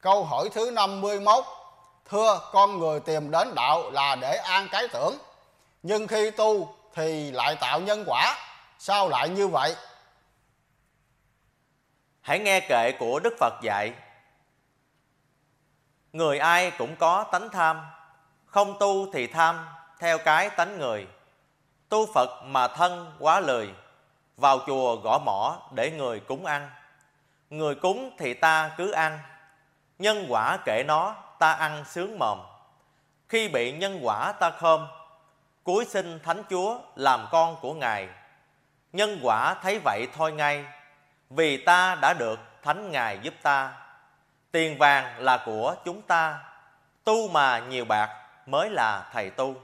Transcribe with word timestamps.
Câu 0.00 0.24
hỏi 0.24 0.48
thứ 0.52 0.70
51 0.70 1.44
Thưa, 2.10 2.40
con 2.52 2.78
người 2.78 3.00
tìm 3.00 3.30
đến 3.30 3.54
đạo 3.54 3.90
là 3.90 4.16
để 4.16 4.36
an 4.36 4.68
cái 4.70 4.88
tưởng. 4.88 5.18
Nhưng 5.82 6.06
khi 6.06 6.30
tu 6.30 6.74
thì 6.94 7.30
lại 7.30 7.56
tạo 7.60 7.80
nhân 7.80 8.04
quả. 8.06 8.36
Sao 8.78 9.08
lại 9.08 9.28
như 9.28 9.48
vậy? 9.48 9.76
Hãy 12.20 12.38
nghe 12.38 12.60
kệ 12.60 12.92
của 12.98 13.20
Đức 13.20 13.34
Phật 13.40 13.54
dạy. 13.62 13.92
Người 16.12 16.38
ai 16.38 16.70
cũng 16.78 16.96
có 16.96 17.24
tánh 17.32 17.48
tham. 17.50 17.86
Không 18.46 18.78
tu 18.80 19.12
thì 19.12 19.26
tham, 19.26 19.68
theo 19.98 20.18
cái 20.18 20.50
tánh 20.50 20.78
người. 20.78 21.06
Tu 21.88 22.12
Phật 22.14 22.42
mà 22.44 22.68
thân 22.68 23.12
quá 23.18 23.40
lười 23.40 23.74
Vào 24.36 24.58
chùa 24.66 24.96
gõ 24.96 25.18
mỏ 25.18 25.62
để 25.74 25.90
người 25.90 26.20
cúng 26.20 26.46
ăn. 26.46 26.70
Người 27.50 27.74
cúng 27.74 28.16
thì 28.18 28.34
ta 28.34 28.70
cứ 28.76 28.90
ăn. 28.90 29.18
Nhân 30.00 30.26
quả 30.28 30.58
kể 30.64 30.84
nó, 30.86 31.14
ta 31.38 31.52
ăn 31.52 31.84
sướng 31.84 32.18
mồm. 32.18 32.38
Khi 33.28 33.48
bị 33.48 33.72
nhân 33.72 34.00
quả 34.02 34.32
ta 34.32 34.50
khom 34.50 34.86
Cuối 35.62 35.84
sinh 35.84 36.18
Thánh 36.24 36.42
Chúa 36.50 36.78
làm 36.96 37.26
con 37.30 37.56
của 37.60 37.74
Ngài. 37.74 38.08
Nhân 38.92 39.18
quả 39.22 39.54
thấy 39.54 39.80
vậy 39.84 40.06
thôi 40.16 40.32
ngay, 40.32 40.64
Vì 41.30 41.64
ta 41.64 41.94
đã 41.94 42.14
được 42.18 42.40
Thánh 42.62 42.90
Ngài 42.90 43.18
giúp 43.22 43.34
ta. 43.42 43.72
Tiền 44.52 44.78
vàng 44.78 45.18
là 45.18 45.42
của 45.46 45.74
chúng 45.84 46.02
ta, 46.02 46.38
Tu 47.04 47.28
mà 47.28 47.58
nhiều 47.58 47.84
bạc 47.84 48.10
mới 48.46 48.70
là 48.70 49.10
thầy 49.12 49.30
tu. 49.30 49.54